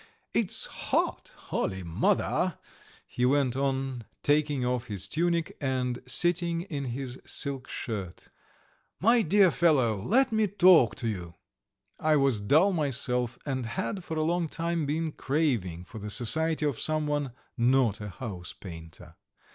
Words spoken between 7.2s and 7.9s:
silk